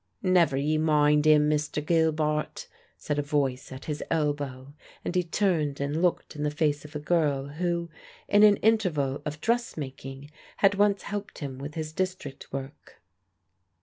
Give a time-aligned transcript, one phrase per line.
[0.23, 2.65] "Never you mind 'im, Mister Gilbart,"
[2.97, 4.73] said a voice at his elbow,
[5.05, 7.87] and he turned and looked in the face of a girl who,
[8.27, 12.99] in an interval of dressmaking, had once helped him with his district work.